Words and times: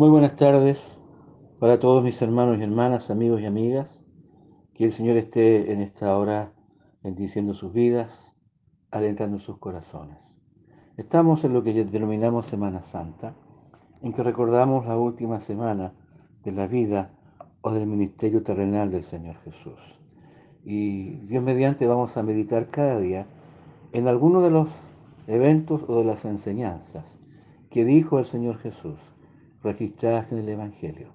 Muy 0.00 0.08
buenas 0.08 0.34
tardes 0.34 1.02
para 1.58 1.78
todos 1.78 2.02
mis 2.02 2.22
hermanos 2.22 2.58
y 2.58 2.62
hermanas, 2.62 3.10
amigos 3.10 3.42
y 3.42 3.44
amigas. 3.44 4.06
Que 4.72 4.86
el 4.86 4.92
Señor 4.92 5.18
esté 5.18 5.74
en 5.74 5.82
esta 5.82 6.16
hora 6.16 6.54
bendiciendo 7.02 7.52
sus 7.52 7.74
vidas, 7.74 8.34
alentando 8.90 9.36
sus 9.36 9.58
corazones. 9.58 10.40
Estamos 10.96 11.44
en 11.44 11.52
lo 11.52 11.62
que 11.62 11.84
denominamos 11.84 12.46
Semana 12.46 12.80
Santa, 12.80 13.34
en 14.00 14.14
que 14.14 14.22
recordamos 14.22 14.86
la 14.86 14.96
última 14.96 15.38
semana 15.38 15.92
de 16.44 16.52
la 16.52 16.66
vida 16.66 17.10
o 17.60 17.70
del 17.70 17.86
ministerio 17.86 18.42
terrenal 18.42 18.90
del 18.90 19.02
Señor 19.02 19.36
Jesús. 19.44 20.00
Y 20.64 21.10
Dios 21.26 21.44
mediante 21.44 21.86
vamos 21.86 22.16
a 22.16 22.22
meditar 22.22 22.70
cada 22.70 22.98
día 22.98 23.26
en 23.92 24.08
alguno 24.08 24.40
de 24.40 24.50
los 24.50 24.80
eventos 25.26 25.84
o 25.86 25.98
de 25.98 26.06
las 26.06 26.24
enseñanzas 26.24 27.18
que 27.68 27.84
dijo 27.84 28.18
el 28.18 28.24
Señor 28.24 28.56
Jesús 28.56 28.98
registradas 29.62 30.32
en 30.32 30.38
el 30.38 30.48
Evangelio 30.48 31.08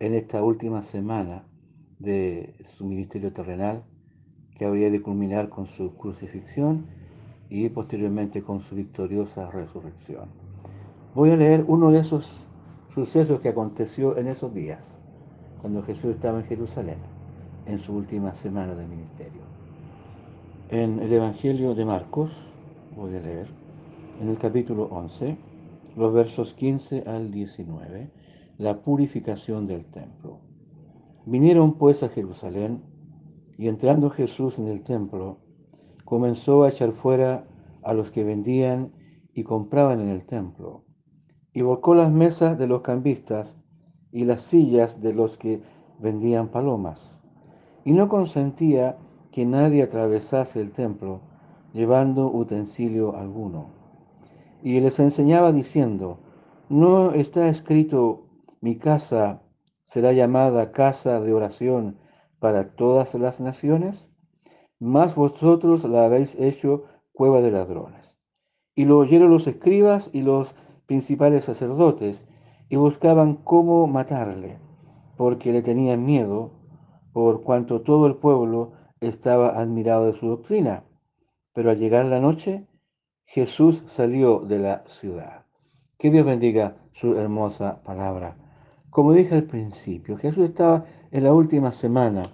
en 0.00 0.14
esta 0.14 0.42
última 0.42 0.82
semana 0.82 1.44
de 1.98 2.56
su 2.64 2.84
ministerio 2.84 3.32
terrenal 3.32 3.84
que 4.56 4.64
habría 4.64 4.90
de 4.90 5.00
culminar 5.00 5.48
con 5.48 5.66
su 5.66 5.94
crucifixión 5.96 6.86
y 7.48 7.68
posteriormente 7.68 8.42
con 8.42 8.60
su 8.60 8.74
victoriosa 8.74 9.50
resurrección. 9.50 10.28
Voy 11.14 11.30
a 11.30 11.36
leer 11.36 11.64
uno 11.68 11.90
de 11.90 12.00
esos 12.00 12.46
sucesos 12.92 13.40
que 13.40 13.48
aconteció 13.48 14.16
en 14.16 14.28
esos 14.28 14.52
días, 14.52 14.98
cuando 15.60 15.82
Jesús 15.82 16.14
estaba 16.14 16.40
en 16.40 16.46
Jerusalén, 16.46 16.98
en 17.66 17.78
su 17.78 17.94
última 17.94 18.34
semana 18.34 18.74
de 18.74 18.86
ministerio. 18.86 19.42
En 20.68 20.98
el 20.98 21.12
Evangelio 21.12 21.74
de 21.74 21.84
Marcos, 21.84 22.54
voy 22.96 23.16
a 23.16 23.20
leer, 23.20 23.48
en 24.20 24.28
el 24.28 24.38
capítulo 24.38 24.84
11, 24.84 25.36
los 25.96 26.12
versos 26.12 26.54
15 26.54 27.04
al 27.06 27.30
19, 27.30 28.10
la 28.58 28.82
purificación 28.82 29.66
del 29.66 29.86
templo. 29.86 30.40
Vinieron 31.24 31.74
pues 31.74 32.02
a 32.02 32.08
Jerusalén 32.08 32.82
y 33.56 33.68
entrando 33.68 34.10
Jesús 34.10 34.58
en 34.58 34.68
el 34.68 34.82
templo, 34.82 35.38
comenzó 36.04 36.64
a 36.64 36.68
echar 36.68 36.92
fuera 36.92 37.46
a 37.82 37.94
los 37.94 38.10
que 38.10 38.24
vendían 38.24 38.92
y 39.32 39.44
compraban 39.44 40.00
en 40.00 40.08
el 40.08 40.24
templo, 40.24 40.84
y 41.52 41.62
volcó 41.62 41.94
las 41.94 42.10
mesas 42.10 42.58
de 42.58 42.66
los 42.66 42.82
cambistas 42.82 43.56
y 44.10 44.24
las 44.24 44.42
sillas 44.42 45.00
de 45.00 45.12
los 45.12 45.38
que 45.38 45.62
vendían 46.00 46.48
palomas, 46.48 47.20
y 47.84 47.92
no 47.92 48.08
consentía 48.08 48.98
que 49.30 49.46
nadie 49.46 49.82
atravesase 49.82 50.60
el 50.60 50.72
templo 50.72 51.20
llevando 51.72 52.32
utensilio 52.32 53.16
alguno 53.16 53.83
y 54.64 54.80
les 54.80 54.98
enseñaba 54.98 55.52
diciendo, 55.52 56.20
¿no 56.70 57.12
está 57.12 57.50
escrito, 57.50 58.30
mi 58.62 58.78
casa 58.78 59.42
será 59.84 60.12
llamada 60.12 60.72
casa 60.72 61.20
de 61.20 61.34
oración 61.34 61.98
para 62.38 62.74
todas 62.74 63.14
las 63.14 63.42
naciones? 63.42 64.08
Mas 64.80 65.16
vosotros 65.16 65.84
la 65.84 66.06
habéis 66.06 66.34
hecho 66.36 66.84
cueva 67.12 67.42
de 67.42 67.50
ladrones. 67.50 68.18
Y 68.74 68.86
lo 68.86 68.96
oyeron 68.96 69.30
los 69.30 69.46
escribas 69.46 70.08
y 70.14 70.22
los 70.22 70.54
principales 70.86 71.44
sacerdotes, 71.44 72.24
y 72.70 72.76
buscaban 72.76 73.34
cómo 73.34 73.86
matarle, 73.86 74.58
porque 75.18 75.52
le 75.52 75.60
tenían 75.60 76.06
miedo, 76.06 76.52
por 77.12 77.42
cuanto 77.42 77.82
todo 77.82 78.06
el 78.06 78.16
pueblo 78.16 78.72
estaba 79.00 79.60
admirado 79.60 80.06
de 80.06 80.14
su 80.14 80.26
doctrina. 80.26 80.84
Pero 81.52 81.70
al 81.70 81.78
llegar 81.78 82.06
la 82.06 82.18
noche, 82.18 82.66
Jesús 83.26 83.82
salió 83.86 84.40
de 84.40 84.58
la 84.58 84.82
ciudad. 84.86 85.44
Que 85.98 86.10
Dios 86.10 86.26
bendiga 86.26 86.76
su 86.92 87.16
hermosa 87.16 87.82
palabra. 87.82 88.36
Como 88.90 89.12
dije 89.12 89.34
al 89.34 89.44
principio, 89.44 90.16
Jesús 90.16 90.50
estaba 90.50 90.84
en 91.10 91.24
la 91.24 91.32
última 91.32 91.72
semana 91.72 92.30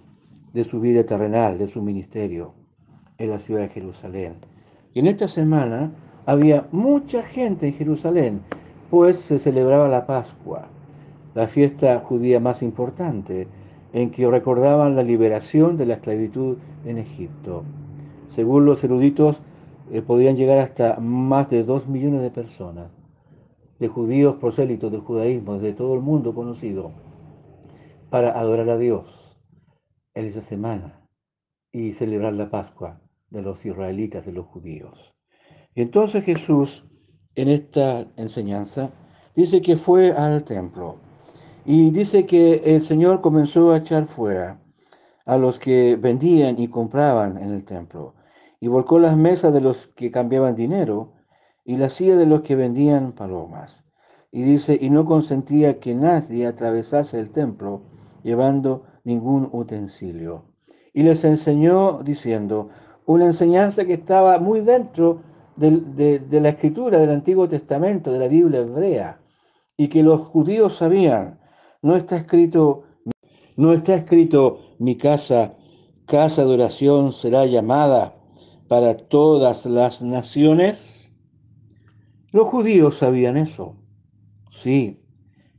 de 0.53 0.65
su 0.65 0.81
vida 0.81 1.05
terrenal, 1.05 1.59
de 1.59 1.69
su 1.69 1.81
ministerio, 1.81 2.55
en 3.19 3.31
la 3.31 3.39
ciudad 3.39 3.63
de 3.63 3.69
Jerusalén. 3.69 4.35
Y 4.93 5.01
en 5.01 5.07
esta 5.07 5.29
semana 5.29 5.93
había 6.27 6.67
mucha 6.73 7.23
gente 7.23 7.67
en 7.69 7.75
Jerusalén, 7.75 8.41
pues 8.91 9.19
se 9.19 9.39
celebraba 9.39 9.89
la 9.89 10.07
Pascua, 10.07 10.69
la 11.35 11.47
fiesta 11.47 11.99
judía 12.01 12.41
más 12.41 12.63
importante, 12.63 13.47
en 13.93 14.11
que 14.11 14.29
recordaban 14.29 14.97
la 14.97 15.03
liberación 15.03 15.77
de 15.77 15.87
la 15.87 15.95
esclavitud 15.95 16.59
en 16.85 16.99
Egipto. 16.99 17.65
Según 18.29 18.65
los 18.65 18.85
eruditos, 18.85 19.43
eh, 19.93 20.03
podían 20.03 20.37
llegar 20.37 20.59
hasta 20.59 21.01
más 21.01 21.49
de 21.51 21.65
dos 21.65 21.89
millones 21.89 22.23
de 22.23 22.31
personas, 22.31 22.91
de 23.79 23.89
judíos 23.89 24.37
prosélitos 24.37 24.93
del 24.93 25.01
judaísmo, 25.01 25.59
de 25.59 25.73
todo 25.73 25.95
el 25.95 26.01
mundo 26.01 26.35
conocido, 26.35 26.93
para 28.09 28.39
adorar 28.39 28.69
a 28.69 28.79
Dios 28.79 29.37
en 30.15 30.27
esa 30.27 30.43
semana 30.43 31.09
y 31.73 31.93
celebrar 31.93 32.35
la 32.35 32.51
Pascua 32.51 33.01
de 33.31 33.43
los 33.43 33.65
israelitas, 33.67 34.27
de 34.27 34.33
los 34.33 34.47
judíos. 34.47 35.15
Y 35.75 35.83
entonces 35.83 36.25
Jesús, 36.25 36.85
en 37.35 37.49
esta 37.49 38.07
enseñanza, 38.17 38.91
dice 39.35 39.61
que 39.61 39.77
fue 39.77 40.13
al 40.13 40.45
templo 40.45 40.97
y 41.65 41.91
dice 41.91 42.27
que 42.27 42.75
el 42.77 42.83
Señor 42.83 43.21
comenzó 43.21 43.73
a 43.73 43.79
echar 43.79 44.05
fuera 44.05 44.61
a 45.25 45.37
los 45.37 45.59
que 45.59 45.97
vendían 45.97 46.59
y 46.59 46.69
compraban 46.69 47.39
en 47.39 47.53
el 47.53 47.65
templo 47.65 48.15
y 48.61 48.69
volcó 48.69 48.99
las 48.99 49.17
mesas 49.17 49.53
de 49.53 49.63
los 49.63 49.89
que 49.89 50.11
cambiaban 50.11 50.55
dinero 50.55 51.15
y 51.65 51.77
la 51.77 51.89
silla 51.89 52.17
de 52.17 52.27
los 52.27 52.43
que 52.43 52.55
vendían 52.55 53.13
palomas. 53.13 53.85
Y 54.31 54.43
dice, 54.43 54.79
y 54.81 54.91
no 54.91 55.07
consentía 55.07 55.81
que 55.81 55.95
nadie 55.95 56.47
atravesase 56.47 57.19
el 57.19 57.31
templo 57.31 57.83
llevando 58.23 58.85
ningún 59.03 59.49
utensilio. 59.53 60.45
Y 60.93 61.03
les 61.03 61.25
enseñó 61.25 62.03
diciendo, 62.03 62.69
una 63.07 63.25
enseñanza 63.27 63.85
que 63.85 63.95
estaba 63.95 64.39
muy 64.39 64.61
dentro 64.61 65.23
de, 65.57 66.21
de, 66.21 66.41
la 66.41 66.51
escritura 66.51 66.99
del 66.99 67.11
Antiguo 67.11 67.49
Testamento, 67.49 68.13
de 68.13 68.19
la 68.19 68.29
Biblia 68.29 68.61
hebrea, 68.61 69.21
y 69.77 69.89
que 69.89 70.03
los 70.03 70.21
judíos 70.21 70.77
sabían, 70.77 71.41
no 71.83 71.97
está 71.97 72.17
escrito, 72.17 72.85
no 73.57 73.73
está 73.73 73.95
escrito, 73.95 74.61
mi 74.79 74.97
casa, 74.97 75.55
casa 76.07 76.45
de 76.45 76.55
oración 76.55 77.13
será 77.13 77.47
llamada 77.47 78.20
para 78.71 78.97
todas 78.97 79.67
las 79.67 80.01
naciones? 80.01 81.13
Los 82.31 82.47
judíos 82.47 82.99
sabían 82.99 83.37
eso, 83.37 83.75
sí. 84.53 85.01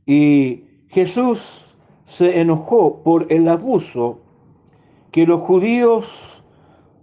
Y 0.06 0.64
Jesús 0.88 1.76
se 2.06 2.40
enojó 2.40 3.02
por 3.02 3.30
el 3.30 3.48
abuso 3.48 4.20
que 5.10 5.26
los 5.26 5.42
judíos 5.42 6.42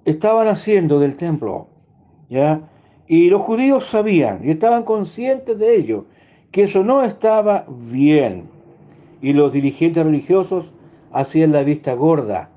estaban 0.03 0.47
haciendo 0.47 0.99
del 0.99 1.15
templo, 1.15 1.67
¿ya? 2.27 2.67
Y 3.05 3.29
los 3.29 3.43
judíos 3.43 3.85
sabían 3.85 4.41
y 4.43 4.49
estaban 4.49 4.85
conscientes 4.85 5.59
de 5.59 5.75
ello, 5.75 6.05
que 6.49 6.63
eso 6.63 6.83
no 6.83 7.03
estaba 7.03 7.65
bien. 7.69 8.49
Y 9.21 9.33
los 9.33 9.53
dirigentes 9.53 10.03
religiosos 10.03 10.73
hacían 11.11 11.51
la 11.51 11.61
vista 11.61 11.93
gorda, 11.93 12.49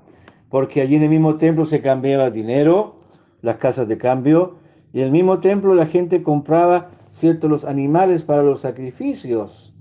porque 0.49 0.81
allí 0.81 0.95
en 0.95 1.03
el 1.03 1.11
mismo 1.11 1.37
templo 1.37 1.67
se 1.67 1.83
cambiaba 1.83 2.31
dinero, 2.31 3.02
las 3.43 3.57
casas 3.57 3.89
de 3.89 3.99
cambio, 3.99 4.57
y 4.93 5.01
el 5.01 5.11
mismo 5.11 5.41
templo 5.41 5.75
la 5.75 5.87
gente 5.87 6.23
compraba 6.23 6.91
ciertos 7.13 7.51
los 7.51 7.65
animales 7.65 8.25
para 8.25 8.43
los 8.43 8.61
sacrificios, 8.61 9.75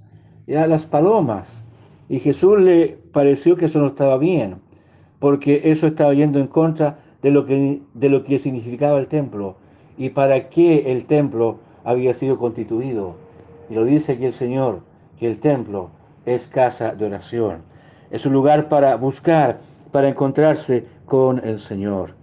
ya 0.47 0.67
las 0.67 0.85
palomas. 0.85 1.63
Y 2.09 2.19
Jesús 2.19 2.59
le 2.59 2.97
pareció 3.13 3.55
que 3.55 3.66
eso 3.66 3.79
no 3.79 3.88
estaba 3.88 4.17
bien, 4.17 4.57
porque 5.19 5.61
eso 5.66 5.88
estaba 5.88 6.13
yendo 6.13 6.39
en 6.39 6.47
contra 6.47 6.99
de 7.22 7.31
lo 7.31 7.45
que, 7.45 7.81
de 7.94 8.09
lo 8.09 8.23
que 8.23 8.39
significaba 8.39 8.97
el 8.97 9.07
templo 9.07 9.55
y 9.97 10.09
para 10.09 10.49
qué 10.49 10.91
el 10.91 11.05
templo 11.05 11.59
había 11.83 12.13
sido 12.13 12.38
constituido. 12.38 13.16
Y 13.69 13.75
lo 13.75 13.85
dice 13.85 14.13
aquí 14.13 14.25
el 14.25 14.33
Señor, 14.33 14.81
que 15.17 15.28
el 15.28 15.39
templo 15.39 15.91
es 16.25 16.47
casa 16.47 16.96
de 16.96 17.05
oración. 17.05 17.61
Es 18.09 18.25
un 18.25 18.34
lugar 18.34 18.67
para 18.67 18.96
buscar, 18.96 19.61
para 19.91 20.09
encontrarse 20.09 20.85
con 21.05 21.47
el 21.47 21.59
Señor. 21.59 22.16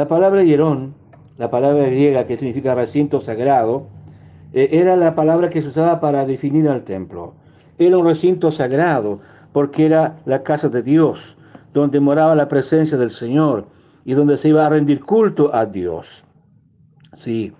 La 0.00 0.08
palabra 0.08 0.42
hierón, 0.42 0.94
la 1.36 1.50
palabra 1.50 1.84
griega 1.84 2.24
que 2.24 2.38
significa 2.38 2.74
recinto 2.74 3.20
sagrado, 3.20 3.88
eh, 4.54 4.68
era 4.72 4.96
la 4.96 5.14
palabra 5.14 5.50
que 5.50 5.60
se 5.60 5.68
usaba 5.68 6.00
para 6.00 6.24
definir 6.24 6.70
al 6.70 6.84
templo. 6.84 7.34
Era 7.76 7.98
un 7.98 8.06
recinto 8.06 8.50
sagrado 8.50 9.20
porque 9.52 9.84
era 9.84 10.16
la 10.24 10.42
casa 10.42 10.70
de 10.70 10.82
Dios, 10.82 11.36
donde 11.74 12.00
moraba 12.00 12.34
la 12.34 12.48
presencia 12.48 12.96
del 12.96 13.10
Señor 13.10 13.66
y 14.06 14.14
donde 14.14 14.38
se 14.38 14.48
iba 14.48 14.64
a 14.64 14.70
rendir 14.70 15.04
culto 15.04 15.54
a 15.54 15.66
Dios. 15.66 16.24
Sí, 17.18 17.52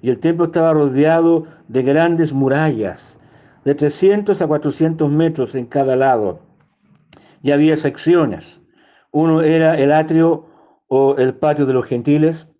y 0.00 0.08
el 0.08 0.20
templo 0.20 0.46
estaba 0.46 0.72
rodeado 0.72 1.44
de 1.68 1.82
grandes 1.82 2.32
murallas, 2.32 3.18
de 3.66 3.74
300 3.74 4.40
a 4.40 4.46
400 4.46 5.10
metros 5.10 5.54
en 5.54 5.66
cada 5.66 5.96
lado. 5.96 6.40
Y 7.42 7.50
había 7.50 7.76
secciones. 7.76 8.62
Uno 9.10 9.42
era 9.42 9.78
el 9.78 9.92
atrio 9.92 10.53
o 10.88 11.16
el 11.16 11.34
patio 11.34 11.66
de 11.66 11.72
los 11.72 11.86
gentiles, 11.86 12.52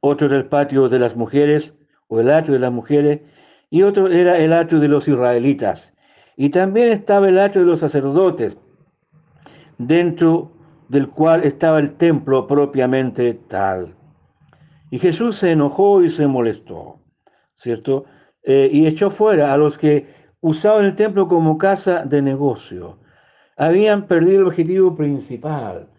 otro 0.00 0.26
era 0.26 0.36
el 0.36 0.46
patio 0.46 0.88
de 0.88 0.98
las 0.98 1.16
mujeres 1.16 1.72
o 2.08 2.20
el 2.20 2.30
atrio 2.30 2.54
de 2.54 2.60
las 2.60 2.72
mujeres, 2.72 3.22
y 3.70 3.82
otro 3.82 4.08
era 4.08 4.38
el 4.38 4.52
atrio 4.52 4.78
de 4.78 4.88
los 4.88 5.08
israelitas. 5.08 5.94
Y 6.36 6.50
también 6.50 6.88
estaba 6.88 7.28
el 7.28 7.38
atrio 7.38 7.62
de 7.62 7.70
los 7.70 7.80
sacerdotes, 7.80 8.58
dentro 9.78 10.52
del 10.88 11.08
cual 11.08 11.44
estaba 11.44 11.78
el 11.78 11.96
templo 11.96 12.46
propiamente 12.46 13.32
tal. 13.32 13.96
Y 14.90 14.98
Jesús 14.98 15.36
se 15.36 15.52
enojó 15.52 16.02
y 16.02 16.08
se 16.08 16.26
molestó, 16.26 17.00
¿cierto? 17.56 18.04
Eh, 18.42 18.68
y 18.70 18.86
echó 18.86 19.10
fuera 19.10 19.52
a 19.52 19.56
los 19.56 19.78
que 19.78 20.06
usaban 20.40 20.84
el 20.84 20.94
templo 20.94 21.26
como 21.26 21.56
casa 21.56 22.04
de 22.04 22.20
negocio. 22.20 22.98
Habían 23.56 24.06
perdido 24.06 24.40
el 24.40 24.46
objetivo 24.48 24.94
principal 24.94 25.93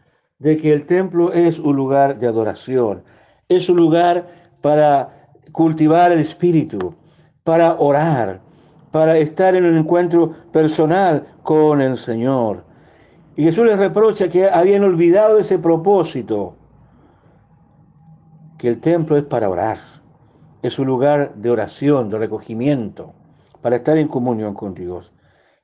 de 0.45 0.57
que 0.57 0.71
el 0.71 0.85
templo 0.85 1.33
es 1.33 1.57
un 1.57 1.75
lugar 1.75 2.19
de 2.19 2.27
adoración, 2.27 3.03
es 3.49 3.67
un 3.67 3.77
lugar 3.77 4.27
para 4.61 5.31
cultivar 5.51 6.11
el 6.11 6.19
espíritu, 6.19 6.93
para 7.43 7.73
orar, 7.79 8.41
para 8.91 9.17
estar 9.17 9.55
en 9.55 9.65
un 9.65 9.75
encuentro 9.75 10.35
personal 10.51 11.25
con 11.41 11.81
el 11.81 11.97
Señor. 11.97 12.63
Y 13.35 13.43
Jesús 13.43 13.65
les 13.65 13.79
reprocha 13.79 14.29
que 14.29 14.47
habían 14.47 14.83
olvidado 14.83 15.39
ese 15.39 15.57
propósito, 15.57 16.55
que 18.59 18.67
el 18.67 18.79
templo 18.79 19.17
es 19.17 19.23
para 19.23 19.49
orar, 19.49 19.79
es 20.61 20.77
un 20.77 20.85
lugar 20.85 21.33
de 21.33 21.49
oración, 21.49 22.11
de 22.11 22.19
recogimiento, 22.19 23.15
para 23.61 23.77
estar 23.77 23.97
en 23.97 24.07
comunión 24.07 24.53
con 24.53 24.75
Dios. 24.75 25.11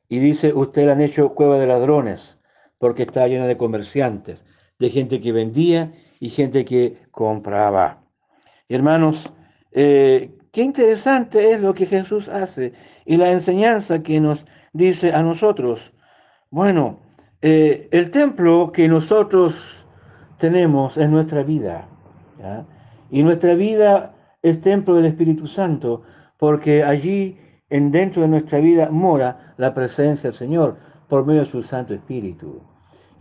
Y 0.09 0.17
dice, 0.17 0.55
ustedes 0.55 0.89
han 0.89 1.01
hecho 1.01 1.35
cueva 1.35 1.59
de 1.59 1.67
ladrones, 1.67 2.39
porque 2.79 3.03
está 3.03 3.27
llena 3.27 3.45
de 3.45 3.57
comerciantes, 3.57 4.43
de 4.81 4.89
gente 4.89 5.21
que 5.21 5.31
vendía 5.31 5.93
y 6.19 6.29
gente 6.29 6.65
que 6.65 6.97
compraba. 7.11 8.01
hermanos, 8.67 9.31
eh, 9.71 10.31
qué 10.51 10.63
interesante 10.63 11.51
es 11.51 11.61
lo 11.61 11.75
que 11.75 11.85
Jesús 11.85 12.27
hace 12.27 12.73
y 13.05 13.17
la 13.17 13.31
enseñanza 13.31 14.01
que 14.01 14.19
nos 14.19 14.45
dice 14.73 15.13
a 15.13 15.21
nosotros. 15.21 15.93
Bueno, 16.49 16.99
eh, 17.43 17.89
el 17.91 18.09
templo 18.09 18.71
que 18.71 18.87
nosotros 18.87 19.85
tenemos 20.39 20.97
es 20.97 21.09
nuestra 21.09 21.43
vida. 21.43 21.87
Y 23.11 23.21
nuestra 23.21 23.53
vida 23.53 24.15
es 24.41 24.61
templo 24.61 24.95
del 24.95 25.05
Espíritu 25.05 25.45
Santo, 25.45 26.01
porque 26.37 26.83
allí 26.83 27.37
en 27.69 27.91
dentro 27.91 28.23
de 28.23 28.29
nuestra 28.29 28.57
vida 28.57 28.89
mora 28.89 29.53
la 29.57 29.75
presencia 29.75 30.31
del 30.31 30.37
Señor 30.37 30.77
por 31.07 31.27
medio 31.27 31.41
de 31.41 31.45
su 31.45 31.61
Santo 31.61 31.93
Espíritu. 31.93 32.70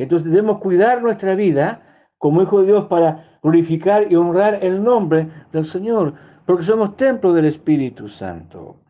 Entonces 0.03 0.31
debemos 0.31 0.61
cuidar 0.61 1.03
nuestra 1.03 1.35
vida 1.35 2.07
como 2.17 2.41
hijo 2.41 2.61
de 2.61 2.69
Dios 2.69 2.87
para 2.87 3.39
glorificar 3.43 4.11
y 4.11 4.17
honrar 4.17 4.59
el 4.63 4.83
nombre 4.83 5.29
del 5.53 5.67
Señor, 5.67 6.15
porque 6.47 6.65
somos 6.65 6.97
templo 6.97 7.35
del 7.35 7.45
Espíritu 7.45 8.09
Santo. 8.09 8.81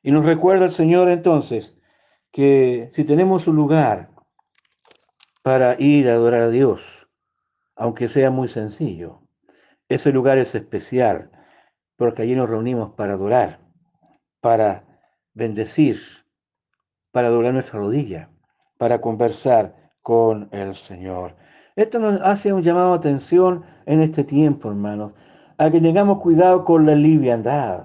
Y 0.00 0.12
nos 0.12 0.24
recuerda 0.24 0.64
el 0.64 0.70
Señor 0.70 1.08
entonces 1.08 1.76
que 2.30 2.88
si 2.92 3.02
tenemos 3.02 3.48
un 3.48 3.56
lugar 3.56 4.10
para 5.42 5.74
ir 5.80 6.08
a 6.08 6.14
adorar 6.14 6.42
a 6.42 6.50
Dios, 6.50 7.10
aunque 7.74 8.06
sea 8.06 8.30
muy 8.30 8.46
sencillo, 8.46 9.22
ese 9.88 10.12
lugar 10.12 10.38
es 10.38 10.54
especial, 10.54 11.32
porque 11.96 12.22
allí 12.22 12.36
nos 12.36 12.48
reunimos 12.48 12.92
para 12.92 13.14
adorar, 13.14 13.58
para 14.40 14.84
bendecir, 15.32 15.96
para 17.10 17.28
doblar 17.28 17.54
nuestra 17.54 17.80
rodilla, 17.80 18.30
para 18.78 19.00
conversar 19.00 19.83
con 20.04 20.46
el 20.52 20.76
Señor. 20.76 21.32
Esto 21.76 21.98
nos 21.98 22.20
hace 22.20 22.52
un 22.52 22.62
llamado 22.62 22.90
de 22.90 22.98
atención 22.98 23.64
en 23.86 24.02
este 24.02 24.22
tiempo, 24.22 24.68
hermanos, 24.68 25.12
a 25.56 25.70
que 25.70 25.80
tengamos 25.80 26.18
cuidado 26.18 26.62
con 26.64 26.84
la 26.84 26.94
liviandad, 26.94 27.84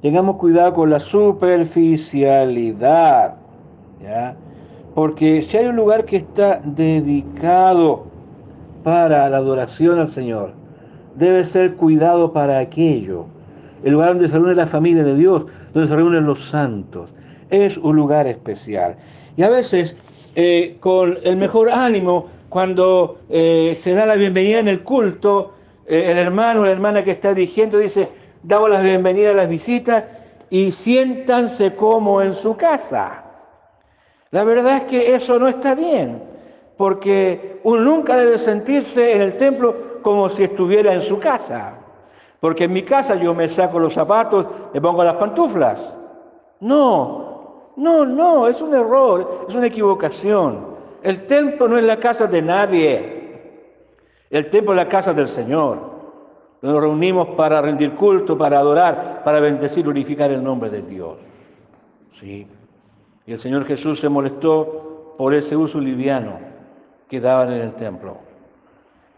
tengamos 0.00 0.36
cuidado 0.36 0.72
con 0.72 0.88
la 0.88 1.00
superficialidad, 1.00 3.34
¿ya? 4.00 4.36
Porque 4.94 5.42
si 5.42 5.56
hay 5.56 5.66
un 5.66 5.74
lugar 5.74 6.04
que 6.04 6.18
está 6.18 6.60
dedicado 6.64 8.06
para 8.84 9.28
la 9.28 9.38
adoración 9.38 9.98
al 9.98 10.10
Señor, 10.10 10.52
debe 11.16 11.44
ser 11.44 11.74
cuidado 11.74 12.32
para 12.32 12.60
aquello. 12.60 13.26
El 13.82 13.94
lugar 13.94 14.10
donde 14.10 14.28
se 14.28 14.36
reúne 14.36 14.54
la 14.54 14.68
familia 14.68 15.02
de 15.02 15.16
Dios, 15.16 15.46
donde 15.74 15.88
se 15.88 15.96
reúnen 15.96 16.24
los 16.24 16.44
santos, 16.44 17.12
es 17.50 17.76
un 17.76 17.96
lugar 17.96 18.28
especial. 18.28 18.94
Y 19.36 19.42
a 19.42 19.50
veces, 19.50 19.96
eh, 20.40 20.76
con 20.78 21.18
el 21.24 21.36
mejor 21.36 21.68
ánimo, 21.68 22.26
cuando 22.48 23.22
eh, 23.28 23.72
se 23.74 23.92
da 23.92 24.06
la 24.06 24.14
bienvenida 24.14 24.60
en 24.60 24.68
el 24.68 24.84
culto, 24.84 25.54
eh, 25.84 26.12
el 26.12 26.16
hermano 26.16 26.60
o 26.60 26.64
la 26.64 26.70
hermana 26.70 27.02
que 27.02 27.10
está 27.10 27.34
dirigiendo 27.34 27.76
dice, 27.76 28.08
damos 28.44 28.70
la 28.70 28.80
bienvenida 28.80 29.32
a 29.32 29.34
las 29.34 29.48
visitas 29.48 30.04
y 30.48 30.70
siéntanse 30.70 31.74
como 31.74 32.22
en 32.22 32.34
su 32.34 32.56
casa. 32.56 33.24
La 34.30 34.44
verdad 34.44 34.76
es 34.76 34.82
que 34.84 35.12
eso 35.16 35.40
no 35.40 35.48
está 35.48 35.74
bien, 35.74 36.22
porque 36.76 37.58
uno 37.64 37.80
nunca 37.80 38.16
debe 38.16 38.38
sentirse 38.38 39.14
en 39.14 39.22
el 39.22 39.36
templo 39.38 39.98
como 40.02 40.28
si 40.28 40.44
estuviera 40.44 40.94
en 40.94 41.02
su 41.02 41.18
casa. 41.18 41.78
Porque 42.38 42.62
en 42.62 42.74
mi 42.74 42.84
casa 42.84 43.16
yo 43.16 43.34
me 43.34 43.48
saco 43.48 43.80
los 43.80 43.92
zapatos, 43.92 44.46
me 44.72 44.80
pongo 44.80 45.02
las 45.02 45.16
pantuflas. 45.16 45.96
No, 46.60 47.27
no, 47.78 48.04
no, 48.04 48.48
es 48.48 48.60
un 48.60 48.74
error, 48.74 49.46
es 49.48 49.54
una 49.54 49.68
equivocación. 49.68 50.76
El 51.00 51.26
templo 51.26 51.68
no 51.68 51.78
es 51.78 51.84
la 51.84 51.98
casa 51.98 52.26
de 52.26 52.42
nadie. 52.42 53.18
El 54.28 54.50
templo 54.50 54.72
es 54.72 54.76
la 54.76 54.88
casa 54.88 55.14
del 55.14 55.28
Señor. 55.28 55.78
Nos 56.60 56.80
reunimos 56.80 57.28
para 57.28 57.62
rendir 57.62 57.94
culto, 57.94 58.36
para 58.36 58.58
adorar, 58.58 59.22
para 59.24 59.38
bendecir, 59.38 59.84
glorificar 59.84 60.32
el 60.32 60.42
nombre 60.42 60.70
de 60.70 60.82
Dios. 60.82 61.18
Sí. 62.18 62.48
Y 63.24 63.32
el 63.32 63.38
Señor 63.38 63.64
Jesús 63.64 64.00
se 64.00 64.08
molestó 64.08 65.14
por 65.16 65.32
ese 65.32 65.56
uso 65.56 65.78
liviano 65.78 66.32
que 67.08 67.20
daban 67.20 67.52
en 67.52 67.60
el 67.60 67.74
templo. 67.74 68.16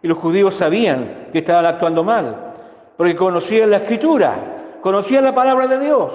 Y 0.03 0.09
los 0.09 0.19
judíos 0.19 0.53
sabían 0.53 1.29
que 1.33 1.39
estaban 1.39 1.65
actuando 1.65 2.05
mal, 2.05 2.53
porque 2.99 3.17
conocían 3.17 3.71
la 3.71 3.79
escritura, 3.79 4.79
conocían 4.83 5.25
la 5.25 5.35
palabra 5.35 5.67
de 5.67 5.79
Dios. 5.79 6.12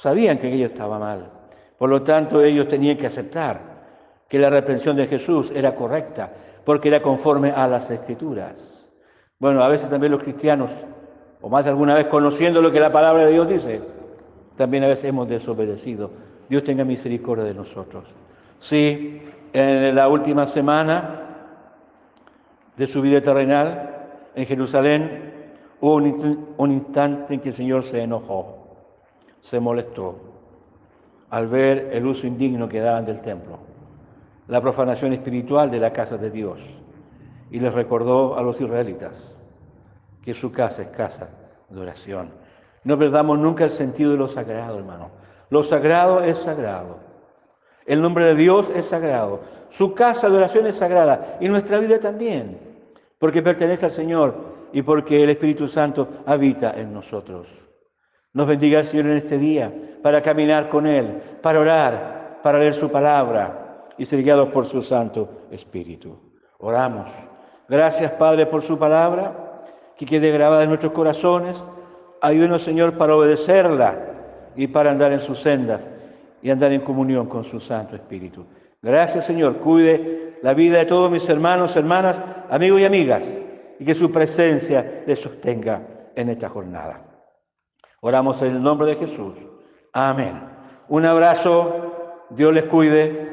Sabían 0.00 0.38
que 0.38 0.46
aquello 0.46 0.64
estaba 0.64 0.98
mal. 0.98 1.30
Por 1.76 1.90
lo 1.90 2.02
tanto, 2.02 2.40
ellos 2.42 2.66
tenían 2.68 2.96
que 2.96 3.06
aceptar 3.06 3.60
que 4.26 4.38
la 4.38 4.48
reprensión 4.48 4.96
de 4.96 5.06
Jesús 5.06 5.52
era 5.54 5.74
correcta, 5.74 6.32
porque 6.64 6.88
era 6.88 7.02
conforme 7.02 7.50
a 7.50 7.68
las 7.68 7.90
escrituras. 7.90 8.86
Bueno, 9.38 9.62
a 9.62 9.68
veces 9.68 9.90
también 9.90 10.12
los 10.12 10.22
cristianos, 10.22 10.70
o 11.42 11.50
más 11.50 11.64
de 11.64 11.70
alguna 11.70 11.94
vez 11.94 12.06
conociendo 12.06 12.62
lo 12.62 12.72
que 12.72 12.80
la 12.80 12.90
palabra 12.90 13.26
de 13.26 13.32
Dios 13.32 13.46
dice, 13.46 13.82
también 14.56 14.84
a 14.84 14.88
veces 14.88 15.04
hemos 15.04 15.28
desobedecido. 15.28 16.10
Dios 16.48 16.64
tenga 16.64 16.82
misericordia 16.82 17.44
de 17.44 17.52
nosotros. 17.52 18.04
Sí, 18.58 19.20
en 19.52 19.94
la 19.94 20.08
última 20.08 20.46
semana 20.46 21.20
de 22.74 22.86
su 22.86 23.02
vida 23.02 23.20
terrenal 23.20 23.96
en 24.34 24.46
Jerusalén 24.46 25.32
hubo 25.80 25.96
un, 25.96 26.70
instante 26.70 27.34
en 27.34 27.40
que 27.40 27.50
el 27.50 27.54
Señor 27.54 27.82
se 27.82 28.02
enojó, 28.02 28.59
se 29.40 29.60
molestó 29.60 30.16
al 31.30 31.46
ver 31.46 31.90
el 31.92 32.06
uso 32.06 32.26
indigno 32.26 32.68
que 32.68 32.80
daban 32.80 33.04
del 33.04 33.20
templo 33.20 33.70
la 34.50 34.60
profanación 34.60 35.12
espiritual 35.12 35.70
de 35.70 35.78
la 35.78 35.92
casa 35.92 36.18
de 36.18 36.28
Dios 36.28 36.60
y 37.52 37.60
les 37.60 37.72
recordó 37.72 38.36
a 38.36 38.42
los 38.42 38.60
israelitas 38.60 39.36
que 40.24 40.34
su 40.34 40.50
casa 40.50 40.82
es 40.82 40.88
casa 40.88 41.28
de 41.68 41.80
oración. 41.80 42.30
No 42.82 42.98
perdamos 42.98 43.38
nunca 43.38 43.62
el 43.62 43.70
sentido 43.70 44.10
de 44.10 44.16
lo 44.16 44.26
sagrado, 44.26 44.76
hermano. 44.76 45.10
Lo 45.50 45.62
sagrado 45.62 46.24
es 46.24 46.38
sagrado. 46.38 46.98
El 47.86 48.02
nombre 48.02 48.24
de 48.24 48.34
Dios 48.34 48.70
es 48.74 48.86
sagrado. 48.86 49.40
Su 49.68 49.94
casa 49.94 50.28
de 50.28 50.38
oración 50.38 50.66
es 50.66 50.76
sagrada 50.76 51.38
y 51.40 51.48
nuestra 51.48 51.78
vida 51.78 52.00
también, 52.00 52.58
porque 53.20 53.42
pertenece 53.42 53.86
al 53.86 53.92
Señor 53.92 54.34
y 54.72 54.82
porque 54.82 55.22
el 55.22 55.30
Espíritu 55.30 55.68
Santo 55.68 56.08
habita 56.26 56.72
en 56.72 56.92
nosotros. 56.92 57.46
Nos 58.32 58.46
bendiga 58.46 58.78
el 58.78 58.84
Señor 58.84 59.06
en 59.06 59.16
este 59.16 59.38
día 59.38 59.72
para 60.02 60.22
caminar 60.22 60.68
con 60.68 60.86
Él, 60.86 61.20
para 61.42 61.60
orar, 61.60 62.40
para 62.42 62.58
leer 62.58 62.74
su 62.74 62.90
palabra, 62.90 63.60
y 64.00 64.06
ser 64.06 64.22
guiados 64.22 64.48
por 64.48 64.64
su 64.64 64.80
Santo 64.80 65.46
Espíritu. 65.50 66.18
Oramos. 66.58 67.10
Gracias, 67.68 68.10
Padre, 68.12 68.46
por 68.46 68.62
su 68.62 68.78
palabra, 68.78 69.62
que 69.94 70.06
quede 70.06 70.30
grabada 70.30 70.62
en 70.62 70.70
nuestros 70.70 70.92
corazones. 70.92 71.62
Ayúdenos, 72.22 72.62
Señor, 72.62 72.96
para 72.96 73.14
obedecerla 73.14 73.98
y 74.56 74.68
para 74.68 74.90
andar 74.90 75.12
en 75.12 75.20
sus 75.20 75.40
sendas 75.40 75.90
y 76.40 76.48
andar 76.48 76.72
en 76.72 76.80
comunión 76.80 77.26
con 77.26 77.44
su 77.44 77.60
Santo 77.60 77.94
Espíritu. 77.94 78.46
Gracias, 78.80 79.26
Señor. 79.26 79.56
Cuide 79.58 80.38
la 80.42 80.54
vida 80.54 80.78
de 80.78 80.86
todos 80.86 81.10
mis 81.10 81.28
hermanos, 81.28 81.76
hermanas, 81.76 82.18
amigos 82.48 82.80
y 82.80 82.86
amigas, 82.86 83.22
y 83.78 83.84
que 83.84 83.94
su 83.94 84.10
presencia 84.10 85.02
les 85.06 85.18
sostenga 85.18 85.82
en 86.16 86.30
esta 86.30 86.48
jornada. 86.48 87.09
Oramos 88.00 88.40
en 88.42 88.56
el 88.56 88.62
nombre 88.62 88.88
de 88.88 88.96
Jesús. 88.96 89.34
Amén. 89.92 90.40
Un 90.88 91.04
abrazo. 91.04 92.24
Dios 92.30 92.54
les 92.54 92.64
cuide. 92.64 93.29